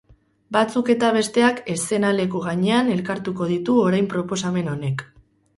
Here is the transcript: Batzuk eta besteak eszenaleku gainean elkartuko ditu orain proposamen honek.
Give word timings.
Batzuk 0.55 0.87
eta 0.93 1.11
besteak 1.17 1.61
eszenaleku 1.75 2.41
gainean 2.47 2.89
elkartuko 2.97 3.51
ditu 3.53 3.79
orain 3.85 4.11
proposamen 4.15 4.73
honek. 4.73 5.07